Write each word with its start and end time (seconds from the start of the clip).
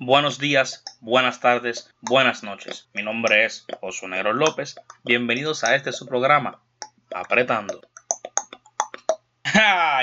Buenos 0.00 0.38
días, 0.38 0.84
buenas 1.00 1.40
tardes, 1.40 1.92
buenas 2.00 2.44
noches. 2.44 2.88
Mi 2.94 3.02
nombre 3.02 3.44
es 3.44 3.66
Josué 3.80 4.08
Negro 4.08 4.32
López. 4.32 4.76
Bienvenidos 5.02 5.64
a 5.64 5.74
este 5.74 5.90
su 5.90 6.06
programa, 6.06 6.62
Apretando. 7.12 7.80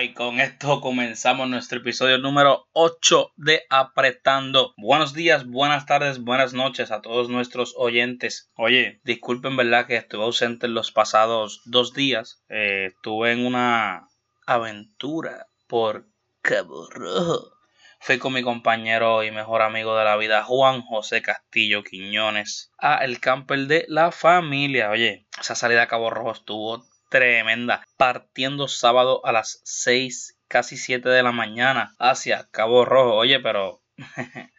Y 0.01 0.13
con 0.13 0.41
esto 0.41 0.81
comenzamos 0.81 1.47
nuestro 1.47 1.77
episodio 1.79 2.17
número 2.17 2.67
8 2.73 3.31
de 3.37 3.61
Apretando. 3.69 4.73
Buenos 4.75 5.13
días, 5.13 5.45
buenas 5.45 5.85
tardes, 5.85 6.21
buenas 6.21 6.53
noches 6.53 6.91
a 6.91 7.01
todos 7.01 7.29
nuestros 7.29 7.73
oyentes. 7.77 8.51
Oye, 8.57 8.99
disculpen, 9.05 9.55
¿verdad? 9.55 9.87
Que 9.87 9.95
estuve 9.95 10.23
ausente 10.23 10.65
en 10.65 10.73
los 10.73 10.91
pasados 10.91 11.61
dos 11.63 11.93
días. 11.93 12.43
Eh, 12.49 12.91
estuve 12.93 13.31
en 13.31 13.45
una 13.45 14.09
aventura 14.45 15.47
por 15.67 16.09
Cabo 16.41 16.89
Rojo 16.89 17.54
fui 18.05 18.19
con 18.19 18.33
mi 18.33 18.43
compañero 18.43 19.23
y 19.23 19.31
mejor 19.31 19.63
amigo 19.63 19.97
de 19.97 20.05
la 20.05 20.15
vida, 20.15 20.43
Juan 20.43 20.83
José 20.83 21.23
Castillo 21.23 21.83
Quiñones, 21.83 22.71
a 22.77 23.03
el 23.03 23.19
camper 23.19 23.61
de 23.61 23.85
la 23.87 24.11
familia. 24.11 24.91
Oye, 24.91 25.25
esa 25.41 25.55
salida 25.55 25.81
a 25.81 25.87
Cabo 25.87 26.11
Rojo 26.11 26.33
estuvo 26.33 26.85
tremenda, 27.09 27.83
partiendo 27.97 28.67
sábado 28.67 29.25
a 29.25 29.31
las 29.31 29.59
6, 29.63 30.37
casi 30.47 30.77
7 30.77 31.09
de 31.09 31.23
la 31.23 31.31
mañana 31.31 31.95
hacia 31.97 32.47
Cabo 32.51 32.85
Rojo. 32.85 33.15
Oye, 33.15 33.39
pero 33.39 33.81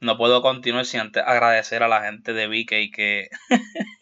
no 0.00 0.18
puedo 0.18 0.42
continuar 0.42 0.84
sin 0.84 1.00
agradecer 1.00 1.82
a 1.82 1.88
la 1.88 2.02
gente 2.02 2.34
de 2.34 2.46
VK 2.46 2.94
que 2.94 3.30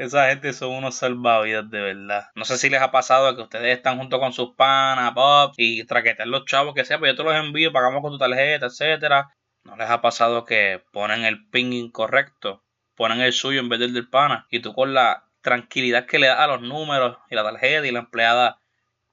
Esa 0.00 0.30
gente 0.30 0.54
son 0.54 0.70
unos 0.70 0.94
salvavidas 0.94 1.68
de 1.70 1.78
verdad. 1.78 2.30
No 2.34 2.46
sé 2.46 2.56
si 2.56 2.70
les 2.70 2.80
ha 2.80 2.90
pasado 2.90 3.36
que 3.36 3.42
ustedes 3.42 3.76
están 3.76 3.98
junto 3.98 4.18
con 4.18 4.32
sus 4.32 4.54
panas, 4.54 5.12
pop, 5.12 5.52
y 5.58 5.84
traquetean 5.84 6.30
los 6.30 6.46
chavos 6.46 6.74
que 6.74 6.86
sea, 6.86 6.98
pues 6.98 7.12
yo 7.12 7.16
te 7.18 7.22
los 7.22 7.34
envío, 7.34 7.70
pagamos 7.70 8.00
con 8.00 8.12
tu 8.12 8.16
tarjeta, 8.16 8.64
etcétera. 8.64 9.28
No 9.62 9.76
les 9.76 9.90
ha 9.90 10.00
pasado 10.00 10.46
que 10.46 10.82
ponen 10.90 11.26
el 11.26 11.46
ping 11.50 11.74
incorrecto, 11.74 12.64
ponen 12.94 13.20
el 13.20 13.34
suyo 13.34 13.60
en 13.60 13.68
vez 13.68 13.78
del 13.78 13.92
del 13.92 14.08
pana, 14.08 14.46
y 14.48 14.60
tú 14.60 14.72
con 14.72 14.94
la 14.94 15.26
tranquilidad 15.42 16.06
que 16.06 16.18
le 16.18 16.28
das 16.28 16.40
a 16.40 16.46
los 16.46 16.62
números 16.62 17.18
y 17.28 17.34
la 17.34 17.44
tarjeta 17.44 17.86
y 17.86 17.90
la 17.90 17.98
empleada 17.98 18.58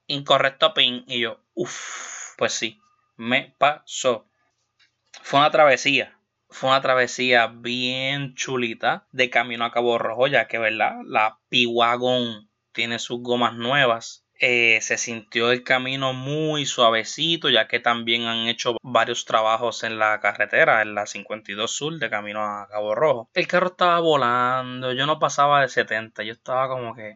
incorrecto 0.06 0.72
ping, 0.72 1.02
y 1.06 1.20
yo, 1.20 1.44
uff, 1.52 2.34
pues 2.38 2.54
sí, 2.54 2.80
me 3.18 3.54
pasó. 3.58 4.26
Fue 5.20 5.38
una 5.38 5.50
travesía 5.50 6.17
fue 6.50 6.70
una 6.70 6.80
travesía 6.80 7.46
bien 7.46 8.34
chulita 8.34 9.06
de 9.12 9.30
camino 9.30 9.64
a 9.64 9.72
Cabo 9.72 9.98
Rojo, 9.98 10.26
ya 10.26 10.48
que, 10.48 10.58
¿verdad? 10.58 10.96
La 11.04 11.38
P-Wagon 11.48 12.50
tiene 12.72 12.98
sus 12.98 13.20
gomas 13.22 13.54
nuevas 13.54 14.27
eh, 14.38 14.78
se 14.80 14.98
sintió 14.98 15.50
el 15.50 15.64
camino 15.64 16.12
muy 16.12 16.66
suavecito, 16.66 17.48
ya 17.48 17.68
que 17.68 17.80
también 17.80 18.26
han 18.26 18.46
hecho 18.46 18.76
varios 18.82 19.24
trabajos 19.24 19.82
en 19.84 19.98
la 19.98 20.20
carretera, 20.20 20.82
en 20.82 20.94
la 20.94 21.06
52 21.06 21.70
Sur 21.70 21.98
de 21.98 22.10
camino 22.10 22.40
a 22.42 22.68
Cabo 22.68 22.94
Rojo. 22.94 23.28
El 23.34 23.46
carro 23.46 23.68
estaba 23.68 24.00
volando, 24.00 24.92
yo 24.92 25.06
no 25.06 25.18
pasaba 25.18 25.62
de 25.62 25.68
70, 25.68 26.22
yo 26.22 26.32
estaba 26.32 26.68
como 26.68 26.94
que 26.94 27.14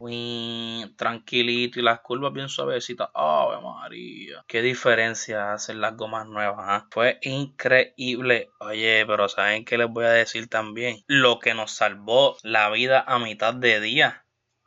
tranquilito 0.96 1.80
y 1.80 1.82
las 1.82 2.00
curvas 2.00 2.32
bien 2.32 2.48
suavecitas. 2.48 3.08
¡Ave 3.14 3.60
María! 3.60 4.44
¿Qué 4.46 4.62
diferencia 4.62 5.52
hacen 5.52 5.80
las 5.80 5.96
gomas 5.96 6.26
nuevas? 6.26 6.64
Ah? 6.68 6.86
Fue 6.90 7.18
increíble. 7.22 8.50
Oye, 8.58 9.04
pero 9.06 9.28
¿saben 9.28 9.64
qué 9.64 9.78
les 9.78 9.88
voy 9.88 10.04
a 10.04 10.10
decir 10.10 10.48
también? 10.48 11.02
Lo 11.06 11.38
que 11.38 11.54
nos 11.54 11.72
salvó 11.72 12.36
la 12.42 12.70
vida 12.70 13.04
a 13.06 13.18
mitad 13.18 13.54
de 13.54 13.80
día 13.80 14.21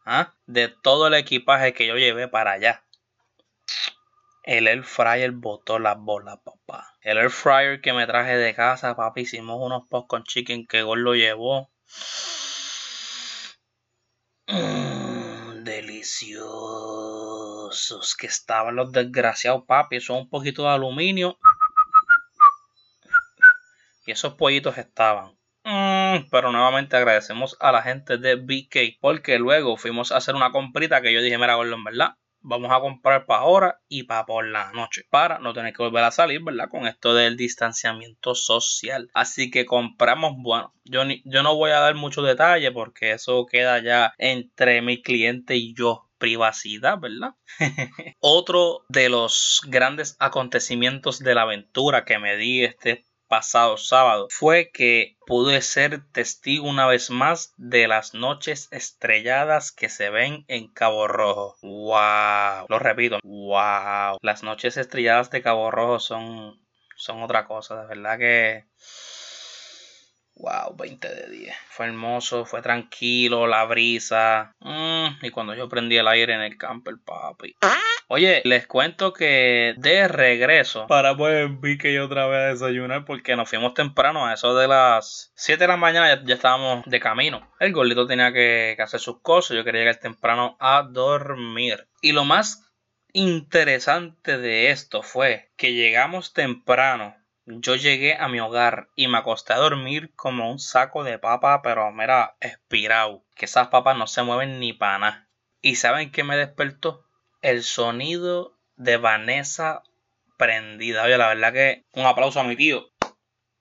¿ah? 0.05 0.33
de 0.45 0.69
todo 0.69 1.07
el 1.07 1.15
equipaje 1.15 1.73
que 1.73 1.87
yo 1.87 1.97
llevé 1.97 2.27
para 2.27 2.51
allá. 2.53 2.85
El 4.43 4.67
air 4.67 4.83
fryer 4.83 5.31
botó 5.31 5.79
las 5.79 5.97
bolas, 5.97 6.37
papá. 6.43 6.93
El 7.01 7.17
air 7.17 7.31
fryer 7.31 7.81
que 7.81 7.93
me 7.93 8.05
traje 8.05 8.37
de 8.37 8.53
casa, 8.53 8.95
papi, 8.95 9.21
hicimos 9.21 9.57
unos 9.59 9.85
con 10.07 10.23
chicken 10.23 10.67
que 10.67 10.83
Gol 10.83 11.01
lo 11.01 11.15
llevó. 11.15 11.71
Mm, 14.47 15.63
deliciosos 15.63 16.55
que 18.15 18.27
estaban 18.27 18.75
los 18.75 18.91
desgraciados, 18.91 19.63
papi. 19.65 19.99
Son 19.99 20.17
un 20.17 20.29
poquito 20.29 20.61
de 20.61 20.69
aluminio. 20.69 21.39
Y 24.05 24.11
esos 24.11 24.35
pollitos 24.35 24.77
estaban. 24.77 25.35
Mm, 25.65 26.29
pero 26.29 26.51
nuevamente 26.51 26.95
agradecemos 26.95 27.57
a 27.59 27.71
la 27.71 27.81
gente 27.81 28.19
de 28.19 28.35
BK 28.35 28.99
porque 29.01 29.39
luego 29.39 29.77
fuimos 29.77 30.11
a 30.11 30.17
hacer 30.17 30.35
una 30.35 30.51
comprita 30.51 31.01
que 31.01 31.11
yo 31.11 31.23
dije, 31.23 31.39
mira, 31.39 31.55
Gordon, 31.55 31.83
¿verdad? 31.83 32.11
Vamos 32.41 32.71
a 32.71 32.79
comprar 32.79 33.25
para 33.25 33.41
ahora 33.41 33.81
y 33.87 34.03
para 34.03 34.27
por 34.27 34.45
la 34.47 34.71
noche 34.73 35.01
para 35.09 35.39
no 35.39 35.53
tener 35.53 35.73
que 35.73 35.81
volver 35.81 36.03
a 36.03 36.11
salir, 36.11 36.43
¿verdad? 36.43 36.69
Con 36.69 36.85
esto 36.85 37.15
del 37.15 37.35
distanciamiento 37.35 38.35
social. 38.35 39.09
Así 39.15 39.49
que 39.49 39.65
compramos, 39.65 40.33
bueno, 40.37 40.71
yo, 40.83 41.01
yo 41.23 41.41
no 41.41 41.55
voy 41.55 41.71
a 41.71 41.79
dar 41.79 41.95
mucho 41.95 42.21
detalle 42.21 42.71
porque 42.71 43.13
eso 43.13 43.47
queda 43.47 43.81
ya 43.81 44.13
entre 44.19 44.83
mi 44.83 45.01
cliente 45.01 45.55
y 45.55 45.73
yo 45.73 46.11
privacidad, 46.19 46.99
¿verdad? 46.99 47.31
Otro 48.19 48.85
de 48.89 49.09
los 49.09 49.61
grandes 49.67 50.15
acontecimientos 50.19 51.17
de 51.17 51.33
la 51.33 51.41
aventura 51.41 52.05
que 52.05 52.19
me 52.19 52.37
di 52.37 52.63
este 52.63 53.03
pasado 53.27 53.77
sábado 53.77 54.27
fue 54.29 54.69
que 54.71 55.17
pude 55.25 55.61
ser 55.61 56.03
testigo 56.11 56.67
una 56.67 56.87
vez 56.87 57.09
más 57.09 57.53
de 57.57 57.87
las 57.87 58.13
noches 58.13 58.67
estrelladas 58.71 59.71
que 59.71 59.89
se 59.89 60.09
ven 60.09 60.45
en 60.47 60.71
Cabo 60.71 61.07
Rojo. 61.07 61.55
¡Wow! 61.61 62.67
Lo 62.69 62.79
repito, 62.79 63.19
¡wow! 63.23 64.17
Las 64.21 64.43
noches 64.43 64.77
estrelladas 64.77 65.29
de 65.31 65.41
Cabo 65.41 65.71
Rojo 65.71 65.99
son, 65.99 66.59
son 66.95 67.23
otra 67.23 67.45
cosa, 67.45 67.81
de 67.81 67.87
verdad 67.87 68.17
que... 68.17 68.65
Wow, 70.37 70.75
20 70.75 71.07
de 71.07 71.29
10. 71.29 71.55
Fue 71.69 71.85
hermoso, 71.85 72.45
fue 72.45 72.61
tranquilo, 72.61 73.47
la 73.47 73.63
brisa. 73.63 74.51
Mm, 74.59 74.84
y 75.21 75.29
cuando 75.29 75.53
yo 75.55 75.69
prendí 75.69 75.97
el 75.97 76.07
aire 76.07 76.33
en 76.33 76.41
el 76.41 76.57
camper, 76.57 76.95
papi. 77.03 77.55
Oye, 78.07 78.41
les 78.45 78.67
cuento 78.67 79.13
que 79.13 79.73
de 79.77 80.07
regreso 80.07 80.85
para 80.85 81.17
pues 81.17 81.49
vi 81.59 81.77
que 81.79 81.91
yo 81.91 82.05
otra 82.05 82.27
vez 82.27 82.39
a 82.39 82.47
desayunar 82.49 83.03
porque 83.03 83.35
nos 83.35 83.49
fuimos 83.49 83.73
temprano 83.73 84.27
a 84.27 84.33
eso 84.33 84.55
de 84.55 84.67
las 84.67 85.31
7 85.35 85.63
de 85.63 85.67
la 85.67 85.77
mañana 85.77 86.23
ya, 86.23 86.35
estábamos 86.35 86.85
de 86.85 86.99
camino. 86.99 87.49
El 87.59 87.73
gordito 87.73 88.05
tenía 88.05 88.31
que, 88.31 88.77
hacer 88.79 88.99
sus 88.99 89.21
cosas, 89.21 89.57
yo 89.57 89.63
quería 89.63 89.81
llegar 89.81 89.95
temprano 89.95 90.55
a 90.59 90.83
dormir. 90.83 91.87
Y 92.01 92.11
lo 92.11 92.25
más 92.25 92.71
interesante 93.11 94.37
de 94.37 94.69
esto 94.69 95.01
fue 95.01 95.49
que 95.55 95.73
llegamos 95.73 96.33
temprano. 96.33 97.15
Yo 97.45 97.75
llegué 97.75 98.15
a 98.15 98.27
mi 98.27 98.39
hogar 98.39 98.89
y 98.95 99.07
me 99.07 99.17
acosté 99.17 99.53
a 99.53 99.57
dormir 99.57 100.13
como 100.15 100.51
un 100.51 100.59
saco 100.59 101.03
de 101.03 101.19
papa, 101.19 101.61
pero 101.61 101.91
mira, 101.91 102.37
espirado. 102.39 103.23
Que 103.35 103.45
esas 103.45 103.67
papas 103.67 103.97
no 103.97 104.07
se 104.07 104.23
mueven 104.23 104.59
ni 104.59 104.73
para 104.73 104.99
nada. 104.99 105.29
¿Y 105.61 105.75
saben 105.75 106.11
qué 106.11 106.23
me 106.23 106.37
despertó? 106.37 107.05
el 107.45 107.61
sonido 107.61 108.57
de 108.75 108.97
Vanessa 108.97 109.83
prendida. 110.35 111.03
Oye, 111.03 111.15
la 111.15 111.27
verdad 111.27 111.53
que 111.53 111.85
un 111.93 112.07
aplauso 112.07 112.39
a 112.39 112.43
mi 112.43 112.55
tío. 112.55 112.89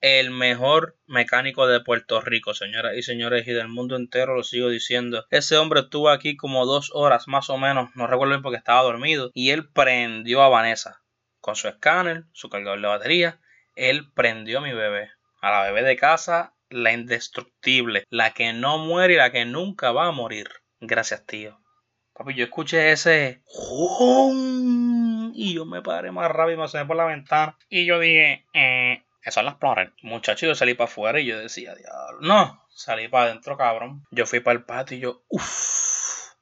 El 0.01 0.31
mejor 0.31 0.97
mecánico 1.06 1.66
de 1.66 1.81
Puerto 1.81 2.22
Rico, 2.22 2.55
señoras 2.55 2.97
y 2.97 3.03
señores, 3.03 3.47
y 3.47 3.53
del 3.53 3.69
mundo 3.69 3.97
entero, 3.97 4.34
lo 4.34 4.43
sigo 4.43 4.71
diciendo. 4.71 5.27
Ese 5.28 5.59
hombre 5.59 5.81
estuvo 5.81 6.09
aquí 6.09 6.34
como 6.34 6.65
dos 6.65 6.93
horas 6.95 7.28
más 7.28 7.51
o 7.51 7.59
menos, 7.59 7.91
no 7.95 8.06
recuerdo 8.06 8.33
bien 8.33 8.43
porque 8.43 8.56
estaba 8.56 8.83
dormido, 8.83 9.31
y 9.34 9.51
él 9.51 9.69
prendió 9.69 10.43
a 10.43 10.49
Vanessa 10.49 11.03
con 11.41 11.55
su 11.55 11.69
escáner, 11.69 12.25
su 12.33 12.49
cargador 12.49 12.81
de 12.81 12.89
batería. 12.89 13.41
Él 13.74 14.10
prendió 14.12 14.58
a 14.58 14.62
mi 14.62 14.72
bebé, 14.72 15.10
a 15.40 15.50
la 15.50 15.62
bebé 15.62 15.82
de 15.82 15.96
casa, 15.96 16.54
la 16.68 16.92
indestructible, 16.92 18.04
la 18.10 18.32
que 18.32 18.52
no 18.52 18.78
muere 18.78 19.14
y 19.14 19.16
la 19.16 19.32
que 19.32 19.44
nunca 19.44 19.92
va 19.92 20.06
a 20.06 20.12
morir. 20.12 20.48
Gracias, 20.80 21.24
tío. 21.26 21.60
Papi, 22.14 22.34
yo 22.34 22.44
escuché 22.44 22.92
ese. 22.92 23.42
Y 25.34 25.54
yo 25.54 25.64
me 25.64 25.82
paré 25.82 26.12
más 26.12 26.30
rápido 26.30 26.54
y 26.54 26.56
me 26.58 26.64
asomé 26.64 26.86
por 26.86 26.96
la 26.96 27.06
ventana. 27.06 27.58
Y 27.68 27.86
yo 27.86 27.98
dije, 27.98 28.46
eh, 28.54 29.04
eso 29.22 29.40
es 29.40 29.44
las 29.44 29.54
Explorer. 29.54 29.92
Muchacho, 30.02 30.46
yo 30.46 30.54
salí 30.54 30.74
para 30.74 30.91
afuera 30.91 31.18
y 31.18 31.27
yo 31.27 31.38
decía, 31.38 31.74
diablo. 31.74 32.20
No, 32.20 32.65
salí 32.68 33.09
para 33.09 33.30
adentro, 33.30 33.56
cabrón. 33.56 34.04
Yo 34.10 34.27
fui 34.27 34.41
para 34.41 34.56
el 34.59 34.65
patio 34.65 34.97
y 34.97 35.00
yo, 35.00 35.24
uff. 35.28 36.34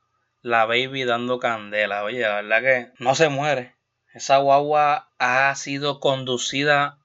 La 0.43 0.67
baby 0.67 1.05
dando 1.05 1.39
candela. 1.39 2.03
Oye, 2.05 2.21
la 2.21 2.43
verdad 2.43 2.61
que 2.61 2.93
no 2.99 3.15
se 3.15 3.29
muere. 3.29 3.77
Esa 4.13 4.39
guagua 4.39 5.11
ha 5.19 5.55
sido 5.55 6.01
conducida 6.01 6.99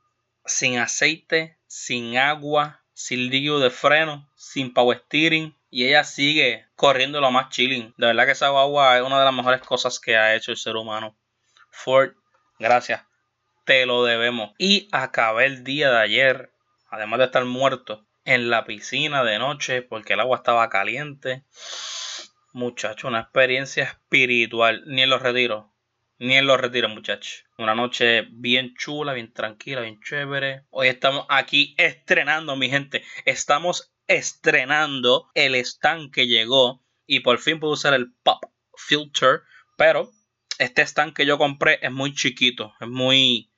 sin 0.48 0.80
aceite, 0.80 1.58
sin 1.68 2.18
agua, 2.18 2.84
sin 2.94 3.30
líquido 3.30 3.60
de 3.60 3.70
freno, 3.70 4.30
sin 4.36 4.74
power 4.74 5.04
steering, 5.06 5.56
y 5.70 5.86
ella 5.86 6.04
sigue 6.04 6.66
corriendo 6.76 7.22
lo 7.22 7.32
más 7.32 7.50
chilling. 7.50 7.94
De 7.98 8.08
verdad 8.08 8.26
que 8.26 8.32
esa 8.32 8.50
guagua 8.50 8.98
es 8.98 9.04
una 9.04 9.20
de 9.20 9.26
las 9.26 9.34
mejores 9.34 9.62
cosas 9.62 10.00
que 10.00 10.18
ha 10.18 10.36
hecho 10.36 10.52
el 10.52 10.58
ser 10.58 10.76
humano. 10.76 11.16
Ford, 11.70 12.14
gracias. 12.58 13.04
Te 13.66 13.86
lo 13.86 14.04
debemos. 14.04 14.52
Y 14.58 14.88
acabé 14.92 15.46
el 15.46 15.64
día 15.64 15.92
de 15.92 16.00
ayer, 16.00 16.52
además 16.90 17.20
de 17.20 17.26
estar 17.26 17.46
muerto, 17.46 18.08
en 18.24 18.50
la 18.50 18.66
piscina 18.66 19.24
de 19.24 19.40
noche 19.40 19.82
porque 19.82 20.14
el 20.14 20.20
agua 20.20 20.38
estaba 20.38 20.70
caliente. 20.70 21.44
Muchacho, 22.54 23.08
una 23.08 23.22
experiencia 23.22 23.84
espiritual. 23.84 24.84
Ni 24.88 25.04
en 25.04 25.10
los 25.10 25.22
retiros. 25.22 25.66
Ni 26.20 26.36
en 26.36 26.48
los 26.48 26.60
retiros, 26.60 26.92
muchachos. 26.92 27.46
Una 27.60 27.76
noche 27.76 28.24
bien 28.32 28.74
chula, 28.76 29.14
bien 29.14 29.32
tranquila, 29.34 29.82
bien 29.82 30.00
chévere. 30.02 30.64
Hoy 30.72 30.88
estamos 30.88 31.28
aquí 31.30 31.76
estrenando, 31.78 32.56
mi 32.56 32.70
gente. 32.70 33.04
Estamos 33.26 33.94
estrenando 34.08 35.30
el 35.36 35.54
stand 35.54 36.12
que 36.12 36.26
llegó 36.26 36.84
y 37.06 37.20
por 37.20 37.38
fin 37.38 37.60
puedo 37.60 37.74
usar 37.74 37.94
el 37.94 38.14
pop 38.24 38.44
filter. 38.76 39.42
Pero 39.78 40.10
este 40.58 40.82
stand 40.82 41.14
que 41.14 41.28
yo 41.28 41.38
compré 41.38 41.78
es 41.84 41.92
muy 41.92 42.16
chiquito, 42.16 42.74
es 42.82 42.88
muy, 42.88 43.52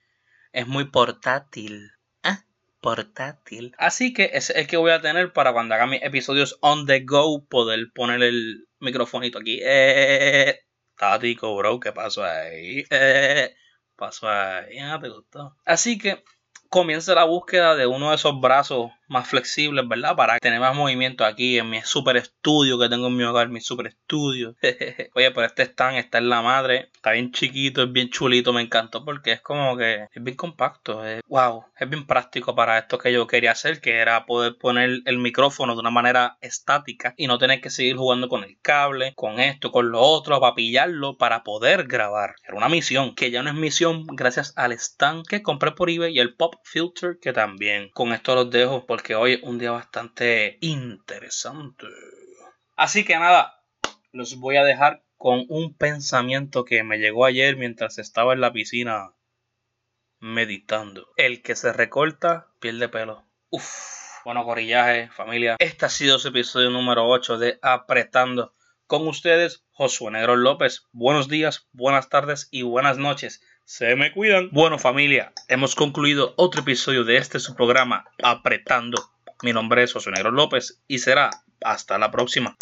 es 0.51 0.67
muy 0.67 0.83
portátil. 0.83 1.91
Ah, 2.23 2.43
portátil. 2.81 3.73
Así 3.77 4.11
que 4.11 4.31
es 4.33 4.49
el 4.49 4.67
que 4.67 4.75
voy 4.75 4.91
a 4.91 4.99
tener 4.99 5.31
para 5.31 5.53
cuando 5.53 5.75
haga 5.75 5.87
mis 5.87 6.03
episodios 6.03 6.57
on 6.59 6.85
the 6.85 7.05
go 7.05 7.47
poder 7.47 7.87
poner 7.95 8.21
el 8.21 8.67
microfonito 8.79 9.39
aquí. 9.39 9.61
Eh, 9.63 10.59
tático, 10.99 11.55
bro, 11.55 11.79
¿qué 11.79 11.91
pasó 11.91 12.23
ahí? 12.23 12.83
Eh, 12.91 13.55
pasó 13.95 14.29
ahí, 14.29 14.77
ah, 14.79 14.99
te 15.01 15.09
gustó. 15.09 15.55
Así 15.65 15.97
que 15.97 16.23
comienza 16.69 17.15
la 17.15 17.23
búsqueda 17.23 17.75
de 17.75 17.87
uno 17.87 18.09
de 18.09 18.15
esos 18.15 18.39
brazos 18.39 18.91
más 19.09 19.27
flexibles, 19.27 19.87
¿verdad? 19.87 20.15
Para 20.15 20.39
tener 20.39 20.59
más 20.59 20.75
movimiento 20.75 21.25
aquí 21.25 21.57
en 21.57 21.69
mi 21.69 21.81
super 21.81 22.17
estudio 22.17 22.79
que 22.79 22.89
tengo 22.89 23.07
en 23.07 23.17
mi 23.17 23.23
hogar, 23.23 23.49
mi 23.49 23.61
super 23.61 23.87
estudio. 23.87 24.55
Oye, 25.15 25.31
pero 25.31 25.45
este 25.45 25.63
stand 25.63 25.97
está 25.97 26.19
en 26.19 26.29
la 26.29 26.41
madre, 26.41 26.89
está 26.93 27.11
bien 27.11 27.31
chiquito, 27.31 27.83
es 27.83 27.91
bien 27.91 28.09
chulito, 28.09 28.53
me 28.53 28.61
encantó 28.61 29.03
porque 29.03 29.33
es 29.33 29.41
como 29.41 29.75
que 29.77 30.07
es 30.13 30.23
bien 30.23 30.37
compacto, 30.37 31.05
es, 31.05 31.21
wow, 31.27 31.65
es 31.77 31.89
bien 31.89 32.05
práctico 32.05 32.55
para 32.55 32.77
esto 32.77 32.97
que 32.97 33.11
yo 33.11 33.27
quería 33.27 33.51
hacer, 33.51 33.81
que 33.81 33.97
era 33.97 34.25
poder 34.25 34.57
poner 34.57 35.01
el 35.05 35.17
micrófono 35.17 35.73
de 35.73 35.81
una 35.81 35.91
manera 35.91 36.37
estática 36.41 37.13
y 37.17 37.27
no 37.27 37.37
tener 37.37 37.61
que 37.61 37.69
seguir 37.69 37.97
jugando 37.97 38.29
con 38.29 38.43
el 38.43 38.57
cable, 38.61 39.13
con 39.15 39.39
esto, 39.39 39.71
con 39.71 39.91
lo 39.91 40.01
otro, 40.01 40.39
para 40.39 40.55
pillarlo, 40.55 41.17
para 41.17 41.43
poder 41.43 41.87
grabar. 41.87 42.35
Era 42.43 42.57
una 42.57 42.69
misión, 42.69 43.15
que 43.15 43.31
ya 43.31 43.43
no 43.43 43.49
es 43.49 43.55
misión 43.55 44.05
gracias 44.07 44.53
al 44.55 44.71
stand 44.73 45.25
que 45.25 45.41
compré 45.41 45.71
por 45.71 45.89
eBay 45.89 46.15
y 46.15 46.19
el 46.19 46.35
pop 46.35 46.55
filter 46.63 47.17
que 47.21 47.33
también. 47.33 47.89
Con 47.93 48.13
esto 48.13 48.35
los 48.35 48.49
dejo 48.51 48.85
porque 48.99 49.15
hoy 49.15 49.35
es 49.35 49.43
un 49.43 49.57
día 49.57 49.71
bastante 49.71 50.57
interesante. 50.59 51.87
Así 52.75 53.05
que 53.05 53.17
nada, 53.17 53.63
los 54.11 54.35
voy 54.35 54.57
a 54.57 54.65
dejar 54.65 55.05
con 55.15 55.45
un 55.47 55.73
pensamiento 55.73 56.65
que 56.65 56.83
me 56.83 56.97
llegó 56.97 57.23
ayer 57.23 57.55
mientras 57.55 57.97
estaba 57.97 58.33
en 58.33 58.41
la 58.41 58.51
piscina 58.51 59.13
meditando. 60.19 61.07
El 61.15 61.41
que 61.41 61.55
se 61.55 61.71
recorta 61.71 62.47
pierde 62.59 62.89
pelo. 62.89 63.23
Uf. 63.49 63.69
Bueno, 64.25 64.43
corillaje, 64.43 65.07
familia. 65.11 65.55
Este 65.59 65.85
ha 65.85 65.89
sido 65.89 66.19
su 66.19 66.27
episodio 66.27 66.69
número 66.69 67.07
8 67.07 67.37
de 67.37 67.57
Apretando. 67.61 68.53
Con 68.85 69.07
ustedes, 69.07 69.63
Josué 69.71 70.11
Negro 70.11 70.35
López. 70.35 70.89
Buenos 70.91 71.29
días, 71.29 71.69
buenas 71.71 72.09
tardes 72.09 72.49
y 72.51 72.63
buenas 72.63 72.97
noches. 72.97 73.41
Se 73.69 73.95
me 73.95 74.11
cuidan. 74.11 74.49
Bueno 74.51 74.79
familia, 74.79 75.31
hemos 75.47 75.75
concluido 75.75 76.33
otro 76.37 76.61
episodio 76.61 77.03
de 77.03 77.17
este 77.17 77.39
su 77.39 77.53
programa 77.53 78.03
Apretando. 78.23 78.97
Mi 79.43 79.53
nombre 79.53 79.83
es 79.83 79.93
José 79.93 80.09
Negro 80.09 80.31
López 80.31 80.81
y 80.87 80.97
será 80.97 81.29
hasta 81.61 81.99
la 81.99 82.09
próxima. 82.09 82.57